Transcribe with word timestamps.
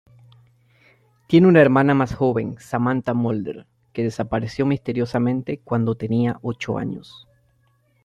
Tiene 1.27 1.45
una 1.47 1.61
hermana 1.61 1.93
más 1.93 2.15
joven, 2.15 2.55
Samantha 2.59 3.13
Mulder, 3.13 3.67
que 3.93 4.01
desapareció 4.01 4.65
misteriosamente 4.65 5.59
cuando 5.59 5.93
tenía 5.93 6.39
ocho 6.41 6.79
años. 6.79 7.27